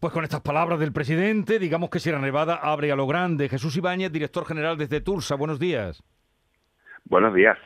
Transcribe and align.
Pues 0.00 0.14
con 0.14 0.24
estas 0.24 0.40
palabras 0.40 0.80
del 0.80 0.94
presidente, 0.94 1.58
digamos 1.58 1.90
que 1.90 1.98
Sierra 1.98 2.20
Nevada 2.20 2.54
abre 2.54 2.90
a 2.90 2.96
lo 2.96 3.06
grande. 3.06 3.50
Jesús 3.50 3.76
Ibáñez, 3.76 4.10
director 4.10 4.46
general 4.46 4.78
desde 4.78 5.02
Tursa, 5.02 5.34
buenos 5.34 5.60
días. 5.60 6.02
Buenos 7.04 7.34
días. 7.34 7.58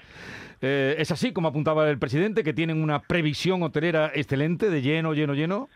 Eh, 0.61 0.97
es 0.99 1.13
así 1.13 1.33
como 1.33 1.47
apuntaba 1.47 1.89
el 1.89 1.97
presidente, 1.97 2.43
que 2.43 2.53
tienen 2.53 2.83
una 2.83 2.99
previsión 2.99 3.63
hotelera 3.63 4.11
excelente, 4.13 4.69
de 4.69 4.83
lleno, 4.83 5.15
lleno, 5.15 5.35
lleno. 5.35 5.69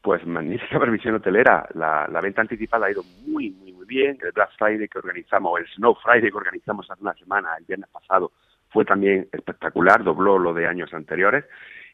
Pues 0.00 0.26
magnífica 0.26 0.80
previsión 0.80 1.16
hotelera. 1.16 1.68
La, 1.74 2.20
venta 2.22 2.40
anticipada 2.40 2.86
ha 2.86 2.90
ido 2.90 3.02
muy, 3.26 3.50
muy, 3.50 3.74
muy 3.74 3.84
bien. 3.84 4.16
El 4.22 4.32
Black 4.32 4.52
Friday 4.56 4.88
que 4.88 4.98
organizamos, 4.98 5.60
el 5.60 5.66
Snow 5.74 5.94
Friday 6.02 6.30
que 6.30 6.38
organizamos 6.38 6.90
hace 6.90 7.02
una 7.02 7.12
semana, 7.12 7.50
el 7.58 7.66
viernes 7.66 7.90
pasado, 7.90 8.32
fue 8.70 8.86
también 8.86 9.28
espectacular, 9.30 10.02
dobló 10.04 10.38
lo 10.38 10.54
de 10.54 10.66
años 10.66 10.94
anteriores. 10.94 11.44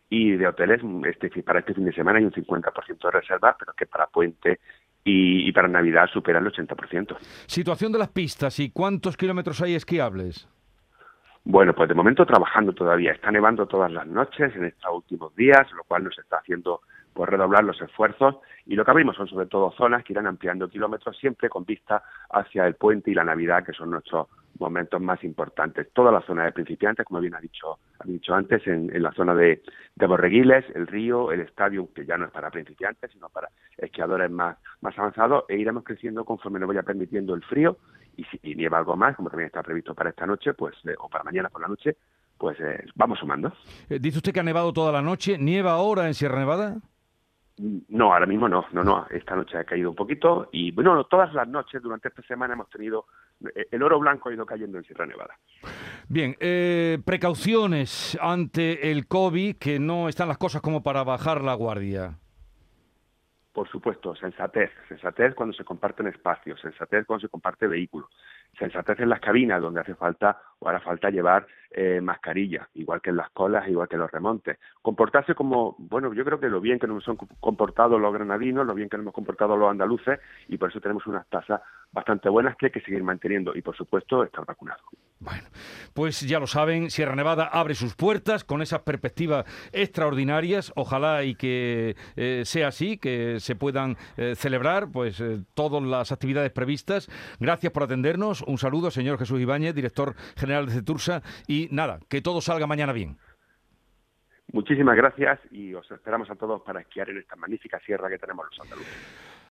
Y 0.09 0.32
de 0.32 0.46
hoteles, 0.46 0.80
este, 1.04 1.43
para 1.43 1.61
este 1.61 1.75
fin 1.75 1.84
de 1.84 1.93
semana 1.93 2.18
hay 2.18 2.25
un 2.25 2.32
50% 2.32 2.98
de 3.02 3.11
reservas, 3.11 3.56
pero 3.59 3.73
que 3.73 3.86
para 3.86 4.06
puente 4.06 4.61
y, 5.05 5.48
y, 5.48 5.52
para 5.52 5.69
Navidad 5.69 6.06
supera 6.12 6.38
el 6.38 6.47
80%. 6.47 7.16
Situación 7.47 7.92
de 7.92 7.98
las 7.98 8.09
pistas 8.09 8.59
y 8.61 8.70
cuántos 8.70 9.16
kilómetros 9.16 9.61
hay 9.62 9.74
esquiables. 9.74 10.48
Bueno, 11.45 11.74
pues 11.74 11.88
de 11.88 11.95
momento 11.95 12.27
trabajando 12.27 12.73
todavía. 12.73 13.12
Está 13.12 13.30
nevando 13.30 13.66
todas 13.66 13.91
las 13.92 14.06
noches 14.06 14.55
en 14.56 14.64
estos 14.64 14.92
últimos 14.92 15.34
días, 15.37 15.70
lo 15.77 15.84
cual 15.84 16.02
nos 16.02 16.19
está 16.19 16.38
haciendo 16.38 16.80
pues 17.16 17.30
redoblar 17.30 17.65
los 17.65 17.80
esfuerzos 17.80 18.37
y 18.66 18.75
lo 18.75 18.84
que 18.84 18.91
abrimos 18.91 19.16
son 19.16 19.27
sobre 19.27 19.47
todo 19.47 19.73
zonas 19.73 20.05
que 20.05 20.12
irán 20.12 20.27
ampliando 20.27 20.69
kilómetros 20.69 21.16
siempre 21.16 21.48
con 21.48 21.65
vista 21.65 22.02
hacia 22.30 22.66
el 22.66 22.75
puente 22.75 23.11
y 23.11 23.15
la 23.15 23.25
Navidad, 23.25 23.65
que 23.65 23.73
son 23.73 23.91
nuestros 23.91 24.29
momentos 24.59 25.01
más 25.01 25.25
importantes. 25.25 25.89
Toda 25.95 26.12
la 26.12 26.20
zona 26.20 26.45
de 26.45 26.52
principiantes, 26.52 27.06
como 27.06 27.20
bien 27.20 27.34
ha 27.34 27.41
dicho, 27.41 27.79
ha 27.98 28.05
dicho 28.05 28.34
antes, 28.34 28.66
en, 28.66 29.02
la 29.02 29.12
zona 29.12 29.34
de, 29.34 29.62
Borreguiles, 29.97 30.65
el 30.75 30.87
río, 30.87 31.33
el 31.33 31.41
estadio, 31.41 31.89
que 31.95 32.05
ya 32.05 32.19
no 32.19 32.27
es 32.27 32.30
para 32.30 32.51
principiantes, 32.51 33.11
sino 33.11 33.30
para 33.30 33.48
esquiadores 33.78 34.30
más, 34.30 34.59
más 34.83 34.98
avanzados, 34.98 35.45
e 35.48 35.56
iremos 35.56 35.84
creciendo 35.84 36.25
conforme 36.25 36.59
nos 36.61 36.69
vaya 36.69 36.83
permitiendo 36.83 37.34
el 37.34 37.42
frío 37.45 37.78
y 38.17 38.25
si 38.25 38.55
nieva 38.55 38.78
algo 38.78 38.97
más, 38.97 39.17
como 39.17 39.30
también 39.30 39.47
está 39.47 39.62
previsto 39.62 39.95
para 39.95 40.11
esta 40.11 40.27
noche, 40.27 40.53
pues 40.53 40.75
eh, 40.84 40.95
o 40.98 41.08
para 41.08 41.25
mañana 41.25 41.48
por 41.48 41.62
la 41.62 41.69
noche, 41.69 41.97
pues 42.39 42.58
eh, 42.61 42.84
vamos 42.95 43.19
sumando. 43.19 43.53
Eh, 43.89 43.98
dice 44.01 44.19
usted 44.19 44.33
que 44.33 44.41
ha 44.41 44.42
nevado 44.42 44.73
toda 44.73 44.92
la 44.92 45.03
noche, 45.03 45.39
¿nieva 45.39 45.73
ahora 45.73 46.06
en 46.06 46.14
Sierra 46.14 46.39
Nevada? 46.39 46.77
No, 47.58 48.12
ahora 48.12 48.26
mismo 48.26 48.48
no, 48.48 48.66
no, 48.72 48.84
no. 48.84 49.06
Esta 49.10 49.34
noche 49.34 49.56
ha 49.56 49.64
caído 49.64 49.88
un 49.88 49.96
poquito 49.96 50.48
y 50.52 50.72
bueno, 50.72 51.04
todas 51.04 51.32
las 51.32 51.48
noches 51.48 51.82
durante 51.82 52.08
esta 52.08 52.22
semana 52.22 52.52
hemos 52.52 52.68
tenido 52.68 53.06
eh, 53.54 53.68
el 53.70 53.82
oro 53.82 53.98
blanco 53.98 54.28
ha 54.28 54.34
ido 54.34 54.44
cayendo 54.44 54.76
en 54.76 54.84
Sierra 54.84 55.06
Nevada. 55.06 55.38
Bien, 56.08 56.36
eh, 56.38 56.98
precauciones 57.04 58.18
ante 58.20 58.90
el 58.90 59.06
COVID, 59.06 59.56
que 59.56 59.78
no 59.78 60.08
están 60.08 60.28
las 60.28 60.38
cosas 60.38 60.60
como 60.60 60.82
para 60.82 61.02
bajar 61.02 61.42
la 61.42 61.54
guardia. 61.54 62.18
Por 63.56 63.66
supuesto, 63.70 64.14
sensatez, 64.14 64.70
sensatez 64.86 65.34
cuando 65.34 65.54
se 65.54 65.64
comparten 65.64 66.08
espacios, 66.08 66.60
sensatez 66.60 67.06
cuando 67.06 67.22
se 67.22 67.30
comparte 67.30 67.66
vehículos, 67.66 68.10
sensatez 68.58 69.00
en 69.00 69.08
las 69.08 69.18
cabinas 69.18 69.62
donde 69.62 69.80
hace 69.80 69.94
falta 69.94 70.38
o 70.58 70.68
hará 70.68 70.78
falta 70.80 71.08
llevar 71.08 71.46
eh, 71.70 72.02
mascarilla, 72.02 72.68
igual 72.74 73.00
que 73.00 73.08
en 73.08 73.16
las 73.16 73.30
colas, 73.30 73.66
igual 73.66 73.88
que 73.88 73.94
en 73.94 74.02
los 74.02 74.10
remontes. 74.10 74.58
Comportarse 74.82 75.34
como, 75.34 75.74
bueno, 75.78 76.12
yo 76.12 76.22
creo 76.27 76.38
que 76.38 76.50
lo 76.50 76.60
bien 76.60 76.78
que 76.78 76.86
nos 76.86 77.08
han 77.08 77.16
comportado 77.16 77.98
los 77.98 78.12
granadinos, 78.12 78.66
lo 78.66 78.74
bien 78.74 78.90
que 78.90 78.98
nos 78.98 79.04
hemos 79.04 79.14
comportado 79.14 79.56
los 79.56 79.70
andaluces, 79.70 80.20
y 80.48 80.58
por 80.58 80.68
eso 80.68 80.82
tenemos 80.82 81.06
unas 81.06 81.27
tasas 81.30 81.62
bastante 81.92 82.28
buenas 82.28 82.56
que 82.56 82.66
hay 82.66 82.72
que 82.72 82.82
seguir 82.82 83.02
manteniendo, 83.02 83.56
y 83.56 83.62
por 83.62 83.74
supuesto 83.74 84.22
estar 84.22 84.44
vacunados. 84.44 84.84
Bueno, 85.19 85.48
pues 85.95 86.20
ya 86.20 86.39
lo 86.39 86.47
saben, 86.47 86.91
Sierra 86.91 87.17
Nevada 87.17 87.47
abre 87.47 87.75
sus 87.75 87.95
puertas 87.95 88.45
con 88.45 88.61
esas 88.61 88.81
perspectivas 88.81 89.47
extraordinarias, 89.73 90.73
ojalá 90.77 91.25
y 91.25 91.34
que 91.34 91.97
eh, 92.17 92.42
sea 92.45 92.69
así, 92.69 92.98
que 92.98 93.41
se 93.41 93.56
puedan 93.56 93.97
eh, 94.19 94.34
celebrar 94.36 94.91
pues 94.92 95.23
todas 95.55 95.83
las 95.83 96.12
actividades 96.12 96.53
previstas. 96.53 97.08
Gracias 97.41 97.73
por 97.73 97.84
atendernos, 97.84 98.42
un 98.42 98.58
saludo, 98.58 98.91
señor 98.91 99.19
Jesús 99.19 99.41
Ibáñez, 99.41 99.75
director 99.75 100.14
general 100.36 100.67
de 100.67 100.73
Cetursa, 100.73 101.23
y 101.46 101.69
nada, 101.70 101.98
que 102.11 102.20
todo 102.20 102.42
salga 102.42 102.67
mañana 102.67 102.92
bien. 102.92 103.17
Muchísimas 104.52 104.96
gracias 104.96 105.40
y 105.51 105.74
os 105.74 105.90
esperamos 105.90 106.30
a 106.30 106.35
todos 106.35 106.63
para 106.63 106.80
esquiar 106.80 107.11
en 107.11 107.19
esta 107.19 107.36
magnífica 107.36 107.80
sierra 107.80 108.08
que 108.08 108.19
tenemos 108.19 108.46
los 108.46 108.61
andaluces. 108.61 109.36